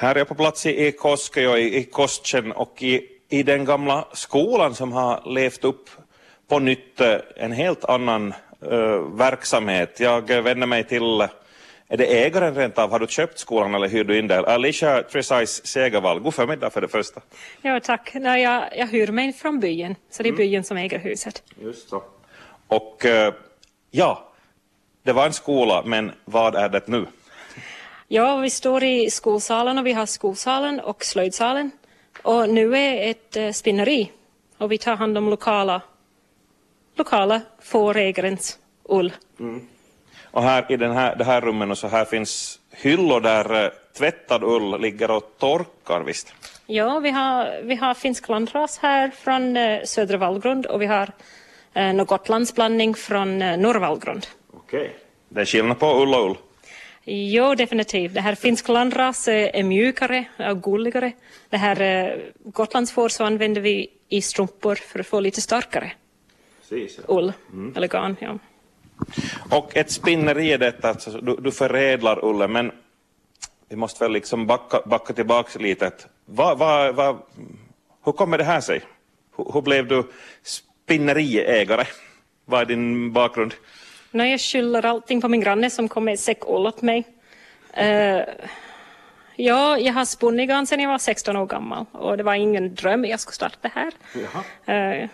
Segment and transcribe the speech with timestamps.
[0.00, 4.08] Här är jag på plats i, Koskeo, i, i Kostjen och i, i den gamla
[4.12, 5.90] skolan som har levt upp
[6.48, 8.34] på nytt eh, en helt annan
[8.72, 10.00] uh, verksamhet.
[10.00, 11.20] Jag vänder mig till,
[11.88, 12.90] är det ägaren rent av?
[12.90, 14.44] Har du köpt skolan eller hyr du in den?
[14.44, 17.20] Alicia Precise Segervall, god förmiddag för det första.
[17.62, 18.10] Ja, tack.
[18.14, 21.42] Nej, jag, jag hyr mig från byn, så det är byn som äger huset.
[21.62, 22.02] Just så.
[22.68, 23.06] Och
[23.90, 24.28] ja,
[25.02, 27.06] det var en skola, men vad är det nu?
[28.10, 31.70] Ja, vi står i skolsalen och vi har skolsalen och slöjdsalen.
[32.22, 34.12] Och nu är ett eh, spinneri
[34.58, 35.80] och vi tar hand om lokala,
[36.96, 39.12] lokala fårägarens ull.
[40.30, 44.44] Och här i den här, det här rummet så här finns hyllor där eh, tvättad
[44.44, 46.34] ull ligger och torkar visst?
[46.66, 51.10] Ja, vi har, vi har finsk landras här från eh, södra Vallgrund och vi har
[51.74, 54.26] eh, någon Gotlandsblandning från eh, norra Vallgrund.
[54.52, 54.96] Okej.
[55.28, 56.36] Det är skillnad på ull och ull.
[57.10, 58.14] Jo, definitivt.
[58.14, 61.12] Det här finsk landras eh, är mjukare och gulligare.
[61.50, 65.92] Det här eh, Gotlandsfår så använder vi i strumpor för att få lite starkare
[66.60, 67.00] Precis.
[67.08, 67.32] ull,
[67.76, 68.16] eller garn.
[68.20, 68.38] Ja.
[69.50, 72.72] Och ett spinneri är detta, alltså, du, du förädlar ullen, men
[73.68, 75.92] vi måste väl liksom backa, backa tillbaka lite.
[76.24, 77.18] Vad, vad, vad,
[78.04, 78.82] hur kommer det här sig?
[79.36, 80.02] Hur, hur blev du
[80.42, 81.84] spinneriägare?
[82.44, 83.54] Vad är din bakgrund?
[84.18, 87.04] När jag skyller allting på min granne som kom med en säck åt mig.
[87.72, 88.20] Eh,
[89.36, 92.74] ja, jag har spunnit garn sedan jag var 16 år gammal och det var ingen
[92.74, 93.92] dröm jag skulle starta det här.
[94.74, 95.08] Eh,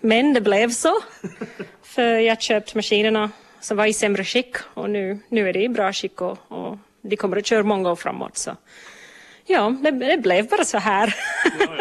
[0.00, 0.94] men det blev så.
[1.82, 5.68] För jag köpte maskinerna som var i sämre skick och nu, nu är det i
[5.68, 8.36] bra skick och, och de kommer att köra många år framåt.
[8.36, 8.56] Så.
[9.46, 11.14] Ja, det, det blev bara så här.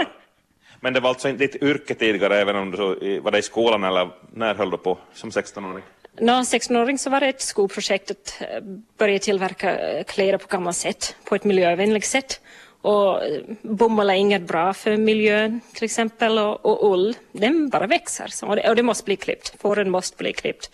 [0.80, 3.84] Men det var alltså inte ditt yrke tidigare, även om du var det i skolan
[3.84, 5.84] eller när höll du på som 16-åring?
[6.20, 8.62] När 16-åring så var det ett skolprojekt att eh,
[8.98, 12.42] börja tillverka eh, kläder på gammalt sätt, på ett miljövänligt sätt.
[12.82, 17.88] Och eh, bomull är inget bra för miljön till exempel och, och ull, den bara
[17.88, 18.28] växer.
[18.28, 20.72] Så, och, det, och det måste bli klippt, fåren måste bli klippt.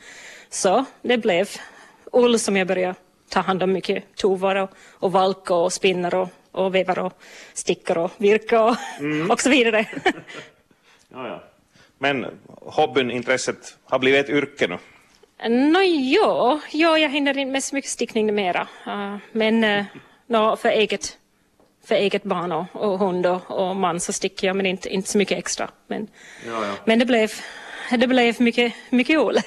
[0.50, 1.50] Så det blev
[2.12, 2.96] ull som jag började
[3.30, 7.14] ta hand om mycket tovar och, och valka och spinner och, och vevar och
[7.54, 8.76] stickor och virka och,
[9.30, 9.86] och så vidare.
[11.12, 11.44] Ja, ja.
[11.98, 12.26] Men
[12.62, 14.78] hobbyn, intresset har blivit ett yrke nu.
[15.48, 18.68] Nå, ja, ja, jag hinner inte med så mycket stickning numera.
[18.88, 19.86] Uh, men uh,
[20.28, 21.18] nå, för, eget,
[21.86, 25.10] för eget barn och, och hund och, och man så sticker jag, men inte, inte
[25.10, 25.70] så mycket extra.
[25.88, 26.08] Men,
[26.48, 26.74] Ja, ja.
[26.86, 27.32] men det blev,
[27.92, 29.38] det blev mycket, mycket ull.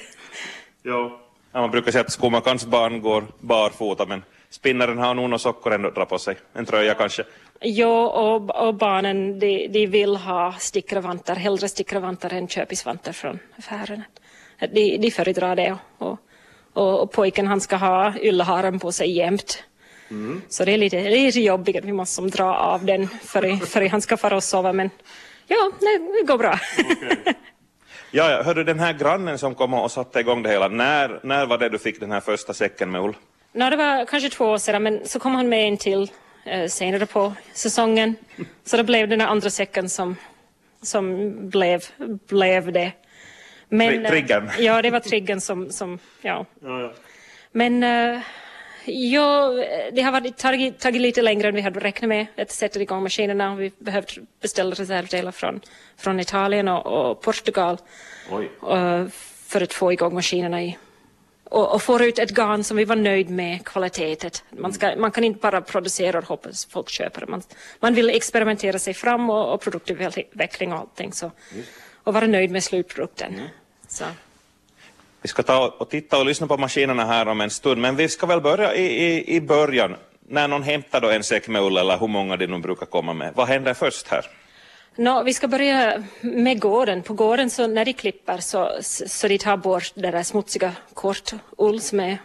[0.83, 1.19] Ja.
[1.53, 5.73] Ja, man brukar säga att skomakarens barn går barfota, men spinnaren har nog några sockor
[5.73, 6.35] ändå att dra på sig.
[6.53, 7.23] En tröja kanske.
[7.59, 14.03] Ja, och, och barnen de, de vill ha stickarvantar, hellre stickarvantar än köpisvantar från affären.
[14.59, 15.77] De, de föredrar det.
[15.97, 16.19] Och,
[16.73, 19.63] och, och pojken han ska ha ylleharen på sig jämt.
[20.49, 23.07] Så det är lite, det är lite jobbigt att vi måste som dra av den
[23.07, 24.73] för, för han ska fara och sova.
[24.73, 24.89] Men
[25.47, 26.59] ja, det, det går bra.
[28.15, 28.43] Ja, ja.
[28.43, 31.69] Hörde den här grannen som kom och satte igång det hela, när, när var det
[31.69, 33.15] du fick den här första säcken med ull?
[33.51, 36.11] Nå, det var kanske två år sedan, men så kom han med en till
[36.45, 38.15] eh, senare på säsongen.
[38.65, 40.15] Så det blev den andra säcken som,
[40.81, 41.81] som blev,
[42.27, 42.91] blev det.
[43.73, 44.47] Men, Tri- triggern.
[44.47, 46.45] eh, Ja, det var triggern som, som ja.
[47.51, 48.21] Men eh,
[48.85, 49.51] ja,
[49.93, 53.03] det har varit, tagit, tagit lite längre än vi hade räknat med att sätta igång
[53.03, 53.55] maskinerna.
[53.55, 54.11] Vi behövde
[54.41, 55.61] beställa reservdelar från,
[55.97, 57.77] från Italien och, och Portugal
[58.31, 58.49] Oj.
[58.71, 59.05] eh,
[59.47, 60.77] för att få igång maskinerna i
[61.43, 64.31] och, och få ut ett garn som vi var nöjd med kvaliteten.
[64.49, 67.27] Man, ska, man kan inte bara producera och hoppas folk köper det.
[67.27, 67.41] Man,
[67.79, 71.13] man vill experimentera sig fram och, och produktutveckling och allting.
[71.13, 71.31] Så,
[72.03, 73.41] och vara nöjd med slutprodukten.
[73.93, 74.05] Så.
[75.21, 78.09] Vi ska ta och titta och lyssna på maskinerna här om en stund, men vi
[78.09, 79.95] ska väl börja i, i, i början.
[80.27, 83.13] När någon hämtar då en säck med ull, eller hur många de nu brukar komma
[83.13, 83.33] med.
[83.35, 84.25] Vad händer först här?
[84.95, 87.03] Nå, vi ska börja med gården.
[87.03, 91.81] På gården så när de klipper så, så de tar bort det där smutsiga kortull
[91.81, 92.17] som är eh,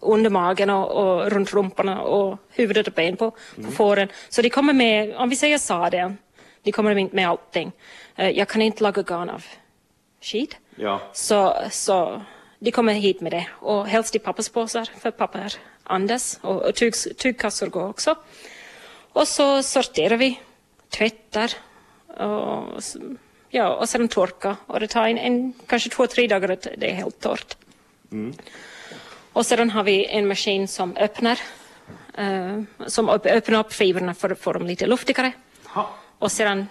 [0.00, 3.30] under magen och, och runt rumporna och huvudet och ben på,
[3.64, 4.08] på fåren.
[4.28, 6.18] Så de kommer med, om vi säger sadeln,
[6.62, 7.72] de kommer med, med allting.
[8.16, 9.44] Eh, Jag kan inte laga garn av
[10.20, 10.56] skit.
[10.76, 11.00] Ja.
[11.12, 12.22] Så, så
[12.58, 13.46] de kommer hit med det.
[13.52, 15.52] Och helst i papperspåsar, för papper
[15.82, 16.38] andas.
[16.42, 18.16] Och, och tyg, tygkassor går också.
[19.12, 20.40] Och så sorterar vi,
[20.88, 21.52] tvättar
[22.06, 22.82] och,
[23.48, 24.56] ja, och sen torka.
[24.66, 27.56] Och det tar en, en, kanske två, tre dagar att det är helt torrt.
[29.32, 31.38] Och sedan har vi en maskin som öppnar,
[32.18, 35.32] eh, som öppnar upp skivorna för att få dem lite luftigare.
[36.18, 36.66] Och sedan,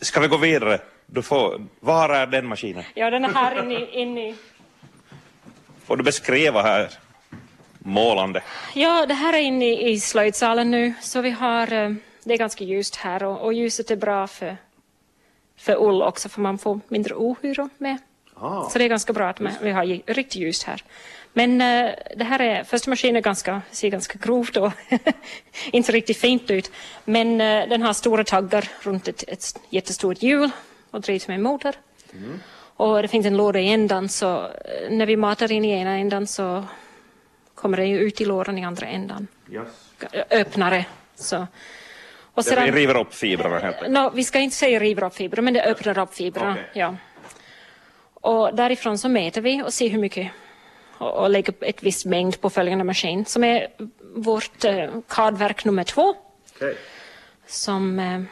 [0.00, 0.80] Ska vi gå vidare?
[1.12, 2.84] Du får, var är den maskinen?
[2.94, 4.34] ja den är här inne, inne i
[5.84, 6.90] Får du beskriva här?
[7.78, 8.42] målande?
[8.74, 11.90] Ja, det här är inne i, slöjdsalen nu, så vi har, eh,
[12.24, 14.56] det är ganska ljust här och, och ljuset är bra för,
[15.56, 17.98] för ull också, för man får mindre ohyra med.
[18.34, 18.68] Ah.
[18.68, 20.84] Så det är ganska bra att man, vi har riktigt ljust här.
[21.32, 24.72] Men eh, det här är, första maskinen är ganska, ser ganska grovt och
[25.72, 26.72] inte riktigt fint ut.
[27.04, 30.50] Men eh, den har stora taggar runt ett, ett jättestort hjul
[30.90, 31.74] och drivs med motor.
[32.76, 35.90] Och det finns en låda i ändan så eh, när vi matar in i ena
[35.90, 36.64] ändan så
[37.54, 39.26] kommer det ju ut i lådan i andra ändan.
[39.52, 39.68] Yes.
[40.30, 40.84] Öppnare.
[41.14, 41.46] Så.
[42.34, 43.92] Och Det river upp fibrerna helt enkelt.
[43.92, 46.52] No, vi ska inte säga river upp fibrer, men det öppnar upp fibrerna.
[46.52, 46.70] Okej.
[46.72, 46.96] Ja.
[48.14, 50.30] Och därifrån så mäter vi och ser hur mycket
[50.98, 53.66] och, och lägger ett visst mängd på följande maskin som är
[54.14, 56.14] vårt eh, kardverk nummer två.
[56.56, 56.76] Okej.
[57.46, 58.22] Som eh,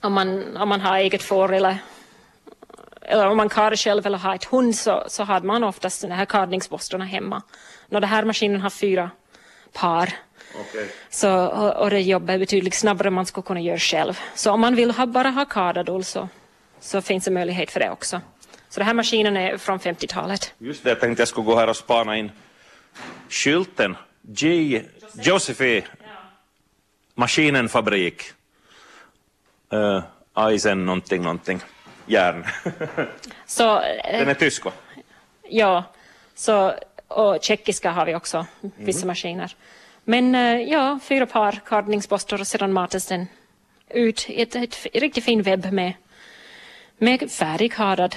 [0.00, 1.78] om, man, om man har eget får eller,
[3.02, 6.10] eller om man kardar själv eller har ett hund så, så har man oftast de
[6.10, 7.42] här kardningsborstarna hemma.
[7.88, 9.10] När den här maskinen har fyra
[9.72, 10.12] par
[10.60, 10.88] Okej.
[11.10, 14.18] så, och, och det jobbet är betydligt snabbare än man skulle kunna göra själv.
[14.34, 16.28] Så om man vill ha, bara ha kardad ull så,
[16.80, 18.20] så finns det möjlighet för det också.
[18.68, 20.54] Så den här maskinen är från 50-talet.
[20.58, 22.30] Just det, jag tänkte jag skulle gå här och spana in
[23.28, 23.96] skylten.
[24.22, 24.82] J.
[25.22, 25.84] Josefi
[27.14, 28.32] Maskinen fabrik.
[29.72, 30.02] Uh,
[30.36, 31.60] Eisen någonting, någonting.
[32.06, 32.44] Järn.
[33.46, 34.72] Så, eh, Den är tysk va?
[35.48, 35.84] ja,
[36.34, 36.74] så,
[37.08, 38.46] och tjeckiska har vi också,
[38.76, 39.56] vissa maskiner.
[40.04, 43.26] Men eh, ja, fyra par kardningsborstar och sedan matas den
[43.88, 45.92] ut i ett, ett riktigt fin webb med,
[46.98, 48.16] med färdigkardad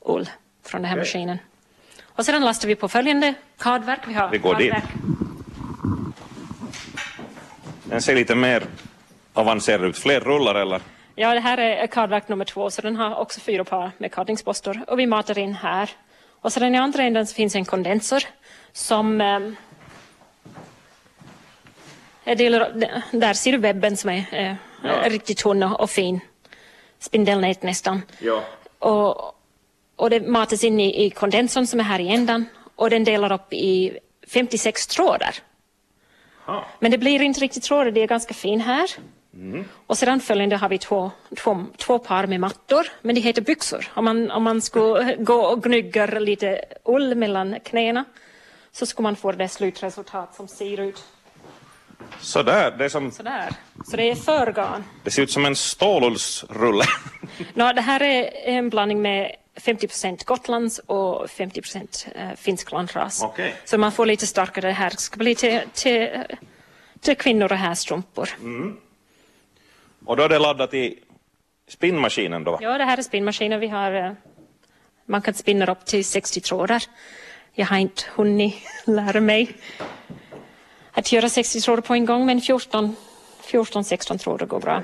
[0.00, 0.30] ull
[0.64, 1.00] från den här Okej.
[1.00, 1.38] maskinen.
[2.02, 4.00] Och sedan lastar vi på följande kardverk.
[4.06, 4.72] Vi, har Vi går dit.
[4.72, 4.94] kardverk.
[7.84, 8.62] Den ser lite mer
[9.34, 9.98] avancerad ut.
[9.98, 10.80] Fler rullar eller?
[11.14, 14.84] Ja, det här är kardverk nummer två, så den har också fyra par med kardningsborstar.
[14.88, 15.90] Och vi matar in här.
[16.40, 18.22] Och sedan i andra änden så finns en kondensor
[18.72, 19.40] som eh,
[22.36, 22.72] delar,
[23.12, 25.08] där ser du webben som är eh, Ja.
[25.08, 26.20] riktigt tunn och fin.
[26.98, 28.02] Spindelnät nästan.
[28.18, 28.42] Ja.
[28.78, 29.34] Och,
[29.96, 32.46] och det matas in i, i kondensorn som är här i ändan
[32.76, 33.98] och den delar upp i
[34.28, 35.34] 56 trådar.
[36.46, 36.62] Ah.
[36.78, 38.90] Men det blir inte riktigt trådar, det är ganska fin här.
[39.86, 43.86] Och sedan följande har vi två, två, två par med mattor, men det heter byxor.
[43.94, 48.04] Om man, om man skulle gå och gnugga lite ull mellan knäna
[48.72, 51.04] så skulle man få det slutresultat som ser ut
[52.20, 53.48] Sådär, det, är som, sådär.
[53.84, 54.84] Så det är förgarn.
[55.04, 56.84] det ser ut som en stålullsrulle.
[57.54, 61.62] Nå, det här är en blandning med 50% Gotlands och 50
[62.14, 63.22] eh, finsk landras.
[63.22, 63.54] Okej.
[63.64, 64.66] Så man får lite starkare.
[64.66, 66.08] Det här ska bli till, till,
[67.00, 68.28] till kvinnor och härstrumpor.
[70.04, 70.98] Och då är det laddat i
[71.68, 72.58] spinnmaskinen då?
[72.60, 73.60] Ja, det här är spinnmaskinen.
[73.60, 74.12] Vi har, eh,
[75.06, 76.82] man kan spinna upp till 60 trådar.
[77.52, 78.54] Jag har inte hunnit
[78.86, 79.54] lära mig
[80.92, 82.96] att göra 60 trådar på en gång, men 14,
[83.42, 84.82] 14-16 trådar går bra.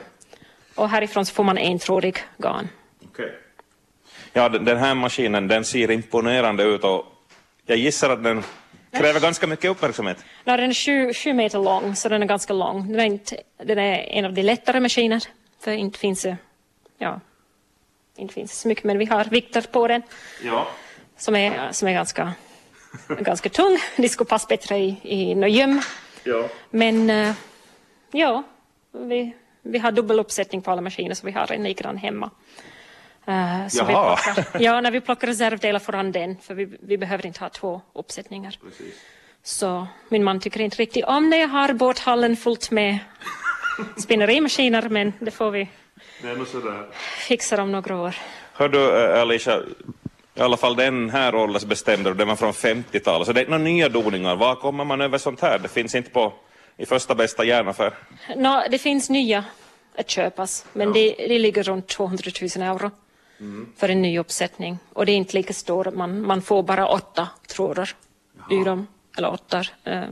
[0.74, 2.68] Och härifrån så får man entrådig garn.
[3.04, 3.32] Okej.
[4.32, 7.06] Ja, den den här maskinen den ser imponerande ut och
[7.66, 8.42] jag gissar att den
[8.92, 10.24] kräver ganska mycket uppmärksamhet.
[10.44, 12.88] Ja, den är sju, sju meter lång, så den är ganska lång.
[12.92, 15.22] Den är, inte, den är en av de lättare maskiner,
[15.60, 16.36] för inte finns det,
[16.98, 17.20] ja,
[18.16, 20.02] inte finns det så mycket, men vi har vikter på den
[20.44, 20.66] Ja.
[21.16, 22.32] som är, som är ganska,
[23.08, 23.78] ganska tung.
[23.96, 25.82] De skulle passa bättre i, i något göm.
[26.24, 26.48] ja.
[26.70, 27.32] Men eh,
[28.12, 28.42] ja,
[28.92, 32.30] vi, vi har dubbel uppsättning på alla maskiner, så vi har en likadan hemma.
[33.28, 34.16] Eh, så vi Jaha.
[34.16, 37.48] plockar, ja, när vi plockar reservdelar får han den, för vi, vi behöver inte ha
[37.48, 38.58] två uppsättningar.
[39.42, 42.98] Så min man tycker inte riktigt om när jag har båthallen fullt med
[43.96, 45.68] spinnerimaskiner, men det får vi
[47.18, 48.14] fixa om några år.
[48.52, 49.60] Hör du eh, Alicia,
[50.34, 53.88] i alla fall den här åldersbestämde den var från 50-talet, så det är några nya
[53.88, 54.36] doningar.
[54.36, 55.58] Var kommer man över sånt här?
[55.58, 56.32] Det finns inte på
[56.76, 57.94] i första bästa järnaffär.
[58.36, 59.44] Nå, det finns nya
[59.96, 62.90] att köpas, men det, det ligger runt 200 000 euro
[63.76, 64.78] för en ny uppsättning.
[64.92, 67.90] Och det är inte lika stor, man, man får bara åtta trådar
[68.50, 68.86] ur dem,
[69.18, 70.04] eller åtta eh,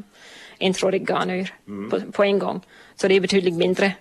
[0.59, 1.55] entrådig garn ur
[1.91, 2.61] på, på en gång.
[2.95, 3.93] Så det är betydligt mindre.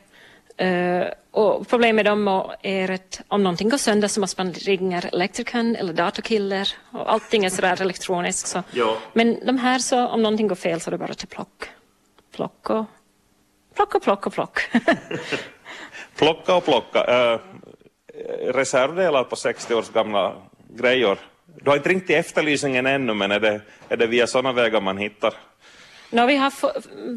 [0.57, 5.01] Eh, och problemet med dem är att om någonting går sönder så måste man ringa
[5.01, 8.47] elektrikern eller datorkiller och allting är sådär elektroniskt.
[8.47, 8.63] Så.
[8.71, 8.97] Ja.
[9.13, 11.69] Men de här, så om någonting går fel så är det bara till plock.
[12.35, 12.85] Plock och
[13.75, 14.59] plock och plock och plock.
[16.15, 17.03] Plocka och plocka.
[17.03, 17.39] Eh,
[18.53, 20.35] reservdelar på 60 års gamla
[20.69, 21.17] grejor.
[21.45, 24.81] Du har inte ringt till efterlysningen ännu, men är det, är det via sådana vägar
[24.81, 25.33] man hittar?
[26.09, 26.53] no, vi, har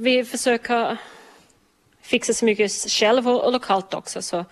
[0.03, 0.97] vi försöker
[2.03, 4.23] fixa så mycket själv och, och lokalt också.
[4.23, 4.45] Så,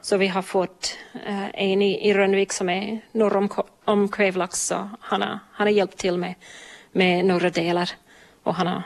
[0.00, 3.48] så vi har fått eh, en i, i Rönnvik som är norr om,
[3.84, 4.66] om Kvävlax.
[4.66, 6.34] Så han, har, han har hjälpt till med,
[6.92, 7.90] med några delar
[8.42, 8.82] och han har,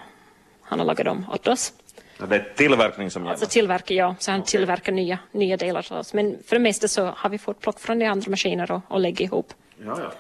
[0.62, 1.72] han har lagat dem åt oss.
[2.18, 3.30] Ja, Det är tillverkning som gäller.
[3.30, 6.14] Alltså tillverkar, ja, så han tillverkar nya, nya delar till oss.
[6.14, 9.00] Men för det mesta så har vi fått plock från de andra maskiner och, och
[9.00, 9.54] lägga ihop.
[9.84, 10.12] ja, ja.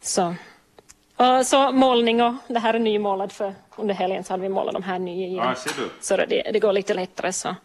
[0.00, 0.34] Så.
[1.16, 4.74] Och så målning och det här är nymålad för under helgen så hade vi målat
[4.74, 5.44] de här nya igen.
[5.44, 5.88] Ja, ser du.
[6.00, 7.56] Så det, det går lite lättare så.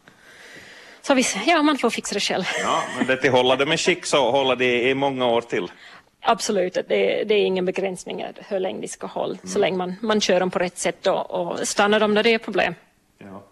[1.01, 2.43] Så vi, ja, man får fixa det själv.
[2.63, 5.71] ja, men det till hålla det med skick så håller det i många år till.
[6.21, 10.21] Absolut, det, det är ingen begränsning hur länge de ska hålla, så länge man, man
[10.21, 12.75] kör dem på rätt sätt då, och stannar de när det är problem.
[13.17, 13.43] Ja.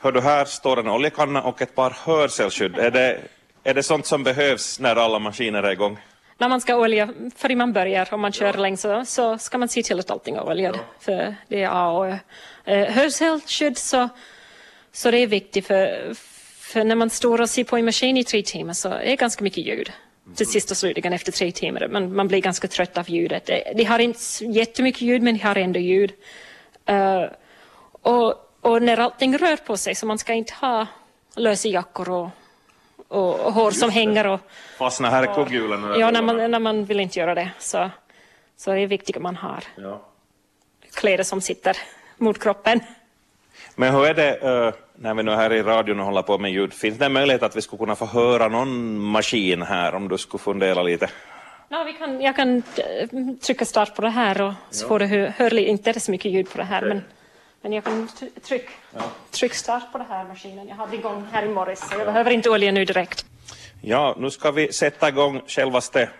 [0.00, 2.78] Hör du, här står en oljekanna och ett par hörselskydd.
[2.78, 3.18] Är det,
[3.64, 5.98] är det sånt som behövs när alla maskiner är igång?
[6.38, 9.68] När man ska olja, för man börjar, om man kör länge så, så ska man
[9.68, 10.76] se till att allting är oljat.
[11.00, 12.16] För det är A och Ö.
[12.64, 14.08] Eh, Hörselskydd så,
[14.92, 16.12] så det är viktigt för,
[16.60, 19.16] för när man står och ser på en maskin i tre timmar så är det
[19.16, 19.92] ganska mycket ljud.
[20.36, 21.88] Till sist och slutligen efter tre timmar.
[21.88, 23.46] Man, man blir ganska trött av ljudet.
[23.46, 26.12] Det- De har inte jättemycket ljud men de har ändå ljud.
[26.86, 27.22] Eh,
[28.02, 28.34] och,
[28.68, 30.86] och när allting rör på sig så man ska inte ha
[31.36, 32.28] lösa jackor och,
[33.08, 34.40] och, och hår som hänger och
[34.78, 36.00] Fastna här i kugghjulen?
[36.00, 37.90] Ja, när man, när man vill inte göra det så,
[38.56, 40.00] så är det viktigt att man har Ja.
[40.94, 41.76] kläder som sitter
[42.16, 42.80] mot kroppen.
[43.74, 46.50] Men hur är det när vi nu är här i radion och håller på med
[46.52, 46.72] ljud?
[46.72, 50.18] Finns det en möjlighet att vi skulle kunna få höra någon maskin här om du
[50.18, 51.10] skulle fundera lite?
[51.68, 53.08] Ja, vi kan, jag kan eh,
[53.42, 56.10] trycka start på det här och så får du hö- höra lite, inte det så
[56.10, 57.02] mycket ljud på det här men,
[57.62, 58.68] men jag kan try- tryck,
[59.30, 60.68] tryck start på den här maskinen.
[60.68, 63.26] Jag hade igång här i morse så jag behöver inte olja nu direkt.
[63.82, 66.10] Ja, nu ska vi sätta igång självaste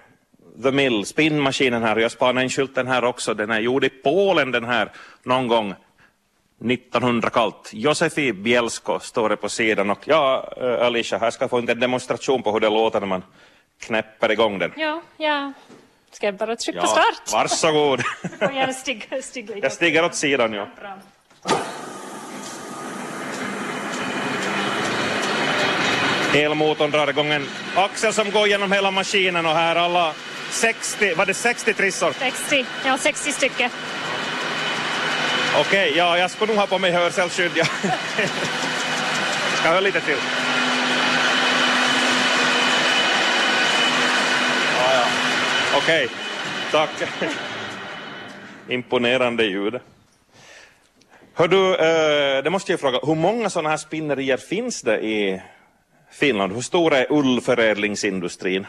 [0.62, 1.96] The Mill, spinnmaskinen här.
[1.96, 3.34] Jag spanade in skylten här också.
[3.34, 4.92] Den är gjord i Polen den här
[5.22, 5.74] någon gång
[6.64, 7.70] 1900 kallt.
[7.72, 11.66] Josefi Bielsko står det på sidan och ja, eh, Alicia, här ska jag få en
[11.66, 13.22] demonstration på hur det låter när man
[13.80, 14.72] knäpper igång den.
[14.76, 15.52] Ja, ja.
[16.10, 17.32] Ska jag bara trycka Ja, start?
[17.32, 18.02] varsågod.
[18.40, 19.58] Lite.
[19.62, 20.66] Jag stiger åt sidan, ja.
[26.34, 30.12] Elmotorn axel som går genom hela maskinen och här alla
[30.50, 32.12] 60, var det 60 trissor?
[32.18, 33.70] 60, ja 60 stycken.
[35.60, 37.52] Okej, ja, jag skulle nog ha på mig hörselskydd.
[37.54, 37.64] Ja.
[39.54, 40.16] Ska höra lite till.
[44.76, 45.04] Ja, ja.
[45.76, 46.08] Okej,
[46.70, 46.90] tack.
[48.68, 49.80] Imponerande ljud.
[51.34, 55.42] Hör du, eh, det måste jag fråga, hur många sådana här spinnerier finns det i
[56.10, 56.52] Finland?
[56.52, 58.66] Hur stor är ullförädlingsindustrin?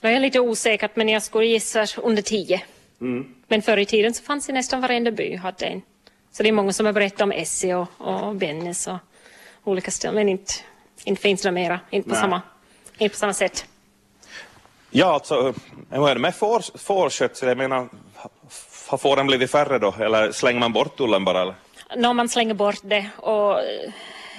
[0.00, 2.62] Det är lite osäkert men jag skulle gissa under tio.
[3.48, 5.82] Men förr i tiden så fanns det nästan varenda by hade en.
[6.32, 8.98] Så det är många som har berättat om Essie och, och Bennes och
[9.64, 10.52] olika ställen men inte,
[11.04, 12.22] inte finns det mera, inte på, Nej.
[12.22, 12.42] samma,
[12.98, 13.66] inte på samma sätt.
[14.90, 15.54] Ja, alltså,
[15.90, 17.48] hur är det med får, fårskötsel?
[17.48, 17.88] Jag menar,
[18.86, 19.94] har fåren blivit färre då?
[20.00, 21.42] Eller slänger man bort ullen bara?
[21.42, 21.54] Eller?
[21.96, 23.58] När man slänger bort det och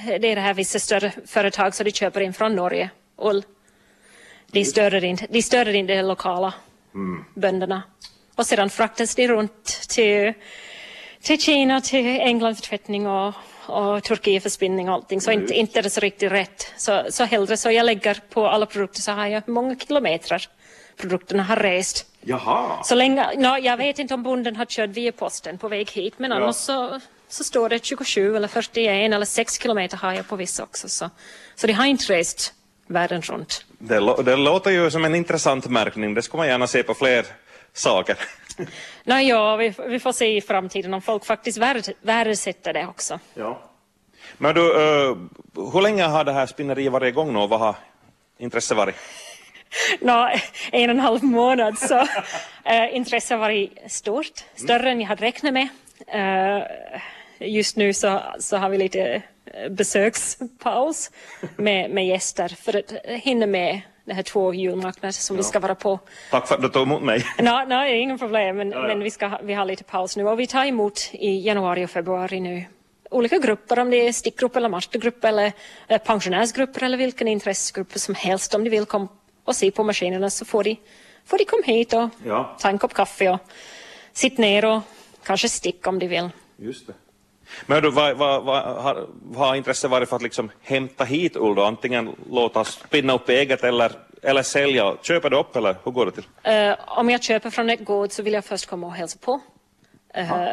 [0.06, 3.44] det är det här vissa större företag så de köper in från Norge ull.
[4.52, 6.54] De stöder inte, de stöder inte de lokala
[7.34, 7.84] bönderna.
[8.36, 10.34] Och sedan fraktas de runt till,
[11.22, 13.34] till Kina, till England för tvättning och,
[13.66, 15.22] och Turkiet för spinning och allting.
[15.22, 16.74] Så inte, inte är det så riktigt rätt.
[16.78, 20.48] Så, så hellre så jag lägger på alla produkter så har jag många kilometer
[20.98, 22.06] produkterna har rest.
[22.22, 22.84] Jaha.
[22.84, 26.14] Så länge, no, jag vet inte om bonden har kört via posten på väg hit,
[26.18, 27.00] men annars så,
[27.34, 30.90] så står det 27 eller 41 eller 6 kilometer har jag på vissa också.
[30.90, 31.10] Så,
[31.56, 32.54] så de har inte rest
[32.88, 33.66] världen runt.
[33.80, 36.14] Det, det låter ju som en intressant märkning.
[36.14, 37.26] Det skulle man gärna se på fler
[37.74, 38.18] saker.
[39.04, 43.20] Nej, ja, vi, vi får se i framtiden om folk faktiskt värd, värdesätter det också.
[43.34, 43.62] Ja.
[44.38, 45.18] Men du, eh,
[45.74, 47.76] hur länge har det här spinneriet varit igång nu och vad har
[48.38, 48.96] intresset varit?
[50.02, 50.30] Nå,
[50.72, 51.98] en och en halv månad så
[52.64, 55.68] äh, intresset har varit stort, större än jag hade räknat med.
[56.08, 56.64] Eh,
[57.42, 61.12] just nu så, så har vi lite eh, besökspaus
[61.58, 65.76] med, med gäster för att hinna med de här två julmarknader som vi ska vara
[65.76, 66.00] på.
[66.32, 67.26] Tack för att du tog emot mig.
[67.40, 70.28] Nej, no, det är ingen problem, men, men vi, ska, vi har lite paus nu
[70.28, 72.66] och vi tar emot i januari och februari nu
[73.12, 75.52] olika grupper, om det är stickgrupp eller mastergrupp eller
[75.88, 78.54] eh, pensionärsgrupper eller vilken intressegrupp som helst.
[78.56, 79.08] Om de vill komma
[79.46, 80.76] och se på maskinerna så får de,
[81.26, 82.58] får de komma hit och Ja.
[82.60, 83.40] ta en kopp kaffe och
[84.14, 84.82] sitta ner och
[85.24, 86.30] kanske sticka om de vill.
[86.58, 86.94] Just det.
[87.66, 91.36] Men du, vad, vad, vad, har, vad har intresset varit för att liksom hämta hit
[91.36, 91.64] ull då?
[91.64, 93.92] Antingen låta spinna upp eget eller,
[94.22, 94.96] eller sälja?
[95.02, 96.28] Köper du upp eller hur går det till?
[96.44, 99.42] Eh, om jag köper från ett gård så vill jag först komma och hälsa på.
[100.18, 100.48] Uh,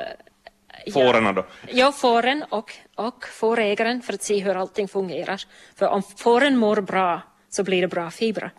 [0.93, 1.45] Fåren då?
[1.67, 5.43] Ja, fåren och, och fårägaren för att se hur allting fungerar.
[5.77, 8.51] För om fåren mår bra så blir det bra fibrer.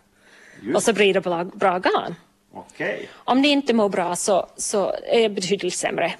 [0.74, 2.14] Och så blir det bra, bra garn.
[2.54, 3.08] Okej.
[3.14, 6.12] Om det inte mår bra så, så är det betydligt sämre.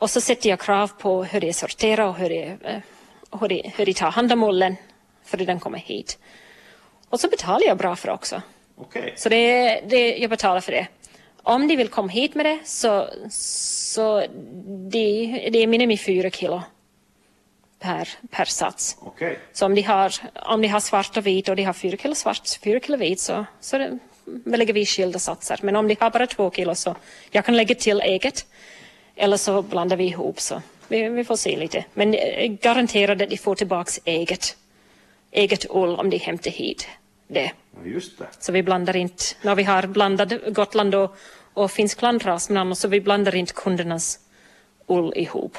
[0.00, 2.78] Och så sätter jag krav på hur det är sorterat och hur det, eh,
[3.40, 4.76] hur det, hur det tar hand om ullen
[5.24, 6.18] för att den kommer hit.
[7.08, 8.42] Och så betalar jag bra för det också.
[8.76, 9.14] Okej.
[9.16, 10.86] Så det, det, jag betalar för det.
[11.42, 14.20] Om de vill komma hit med det så, så
[14.90, 16.62] det, det är minimum fyra kilo
[17.78, 18.96] per, per sats.
[19.00, 19.38] Okej.
[19.52, 22.14] Så om de, har, om de har svart och vit och de har fyra kilo
[22.14, 23.98] svart, fyra kilo vit så, så
[24.44, 25.58] lägger vi skilda satser.
[25.62, 26.96] Men om de har bara två kilo så
[27.30, 28.46] jag kan lägga till eget
[29.20, 31.84] eller så blandar vi ihop så vi, vi får se lite.
[31.94, 34.56] Men eh, garanterat att de får tillbaks eget,
[35.30, 36.88] eget ull om de hämtar hit
[37.28, 37.52] det.
[37.84, 38.26] Just det.
[38.38, 41.16] Så vi blandar inte, när vi har blandat Gotland och,
[41.54, 44.18] och Finskland rasnamn så vi blandar inte kundernas
[44.86, 45.58] ull ihop.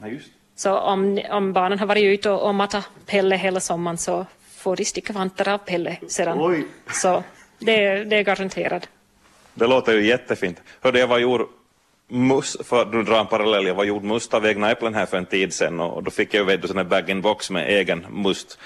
[0.00, 0.32] Ja, just det.
[0.56, 4.76] Så om, om barnen har varit ute och, och matat Pelle hela sommaren så får
[4.76, 6.38] de sticka vantar av Pelle sedan.
[6.40, 6.64] Oj.
[6.92, 7.22] Så
[7.58, 8.88] det, är- det är garanterat.
[9.54, 10.60] Det låter ju jättefint.
[10.80, 11.48] Hörde jag var gjord
[12.14, 15.06] must, för att nu dra en parallell, jag var gjord must av egna äpplen här
[15.06, 17.68] för en tid sedan och, då fick jag ju vet du sån här bag-in-box med
[17.68, 18.58] egen must.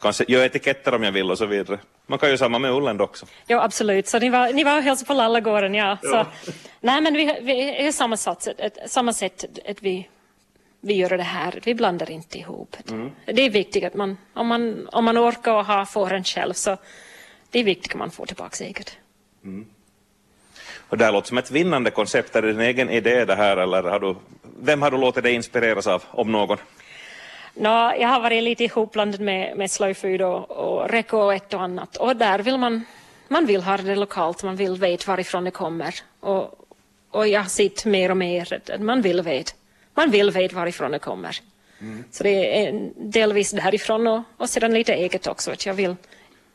[0.00, 1.78] Kanske göra etiketter om jag vill och så vidare.
[2.06, 3.26] Man kan ju samma med ullen också.
[3.46, 4.08] Ja, absolut.
[4.08, 5.98] Så ni var, ni var och hälsade på Lallagården, ja.
[6.02, 6.26] Så, Ja.
[6.80, 10.08] nej, men vi, vi är samma, sats, ett, samma sätt att vi,
[10.80, 11.60] vi gör det här.
[11.64, 12.76] Vi blandar inte ihop.
[13.26, 16.76] Det är viktigt att man, om man, om man orkar och ha fåren själv så
[17.50, 18.96] det är viktigt att man får tillbaka eget.
[20.92, 22.36] Och det här låter som ett vinnande koncept.
[22.36, 24.14] Är det din egen idé det här eller har du,
[24.60, 26.58] vem har du låtit dig inspireras av, om någon?
[27.54, 31.62] No, jag har varit lite ihopblandad med, med Slow och, och Reko och ett och
[31.62, 31.96] annat.
[31.96, 32.84] Och där vill man,
[33.28, 35.94] man vill ha det lokalt, man vill veta varifrån det kommer.
[36.20, 36.66] Och,
[37.10, 39.52] och jag har sett mer och mer att man vill veta.
[39.94, 41.36] Man vill veta varifrån det kommer.
[42.10, 45.50] Så det är delvis därifrån och, och sedan lite eget också.
[45.52, 45.96] Att jag, vill,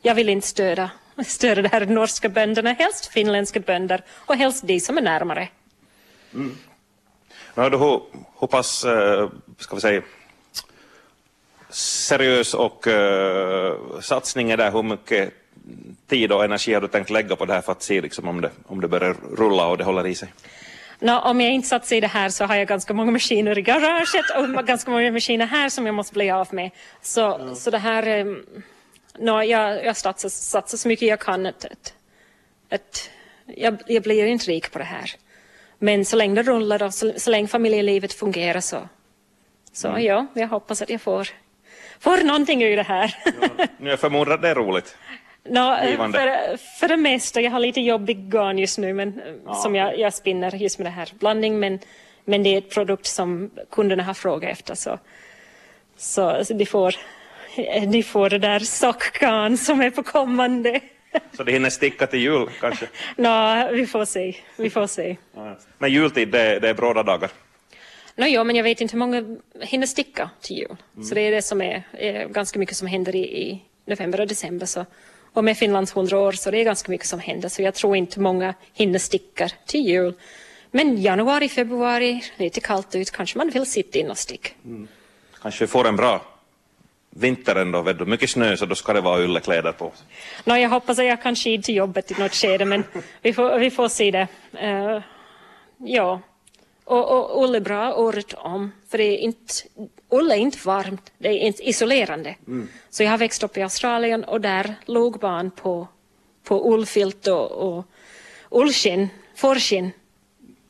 [0.02, 0.90] jag vill inte stödja,
[1.26, 5.48] stödja de här norska bönderna, helst finländska bönder och helst de som är närmare.
[7.54, 8.00] Men hur,
[8.40, 10.02] hur, pass, eh, ska vi säga,
[11.70, 14.70] seriös och uh, satsning är det?
[14.70, 15.34] Hur mycket
[16.06, 18.40] tid och energi har du tänkt lägga på det här för att se liksom, om,
[18.40, 20.28] det, om det börjar rulla och det håller i sig?
[20.98, 23.62] Nå, om jag inte satsar i det här så har jag ganska många maskiner i
[23.62, 26.70] garaget och ganska många maskiner här som jag måste bli av med.
[27.02, 28.20] Så, så det här...
[28.20, 28.44] Um,
[29.18, 31.46] nå, jag, jag satsar, satsar så mycket jag kan.
[31.46, 31.94] Att, att,
[32.70, 33.10] att
[33.46, 35.10] jag, jag blir inte rik på det här.
[35.78, 38.88] Men så länge det rullar och så, så länge familjelivet fungerar så,
[39.72, 41.28] så ja, jag hoppas att jag får,
[42.00, 43.14] får någonting ur det här.
[43.80, 44.96] Jag förmodar att det är roligt.
[45.90, 46.18] Givande.
[46.18, 49.98] för, för det mesta, jag har lite jobbig garn just nu men, eh, som jag,
[49.98, 51.78] jag spinner just med det här blandning men,
[52.24, 54.98] men det är ett produkt som kunderna har frågat efter så,
[55.96, 56.94] så, så de, får,
[57.58, 60.80] eh, de får det där sockgarn som är på kommande.
[61.36, 62.88] Så det hinner sticka till jul kanske?
[63.16, 65.16] Nå, vi får se, vi får se.
[65.78, 67.30] Men jultid, det, det är bråda dagar.
[68.16, 70.76] Nå, ja, men jag vet inte hur många hinner sticka till jul.
[71.04, 74.26] Så det är det som är, är ganska mycket som händer i, i november och
[74.26, 74.66] december.
[74.66, 74.86] Så,
[75.32, 77.48] och med Finlands 100 år så det är ganska mycket som händer.
[77.48, 80.14] Så jag tror inte många hinner sticka till jul.
[80.70, 84.50] Men januari, februari, lite kallt ut, kanske man vill sitta in och sticka.
[85.42, 86.22] Kanske vi får en bra
[87.18, 88.04] vinter ändå, vet du.
[88.04, 89.92] Mycket snö så då ska det vara yllekläder på.
[90.44, 92.84] Nå, jag hoppas att jag kan skida till jobbet i något skede, men
[93.22, 94.26] vi får, vi får se det.
[94.52, 95.02] Eh,
[95.78, 96.20] ja,
[96.84, 99.54] och, och ull är bra året om, för det är inte,
[100.08, 102.34] ull är inte varmt, det är inte isolerande.
[102.90, 105.88] Så jag har växt upp i Australien och där låg barn på,
[106.44, 107.84] på ullfilt och, och
[108.50, 109.90] ullskinn, fårskinn,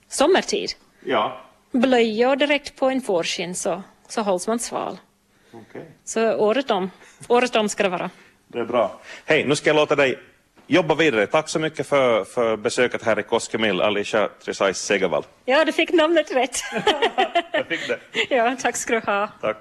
[0.09, 0.71] sommartid.
[1.05, 1.41] Ja.
[1.71, 4.99] Blöja och direkt på en fårskinn så, så hålls man sval.
[5.53, 5.85] Okej.
[6.05, 6.91] Så året om,
[7.29, 8.11] året om ska det vara.
[8.47, 9.01] Det är bra.
[9.25, 10.19] Hej, nu ska jag låta dig
[10.67, 11.27] jobba vidare.
[11.27, 15.25] Tack så mycket för, för besöket här i Koskemill, Alicia Tresais Segervall.
[15.45, 16.59] Ja, du fick namnet rätt.
[17.53, 17.99] Jag fick det.
[18.37, 19.29] ja, tack ska du ha.
[19.41, 19.59] Tack.